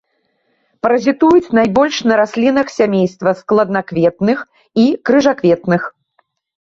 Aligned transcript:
Паразітуюць 0.85 1.53
найбольш 1.59 1.95
на 2.11 2.17
раслінах 2.21 2.67
сямейства 2.77 3.35
складанакветных 3.43 4.37
і 4.85 4.87
крыжакветных. 5.11 5.81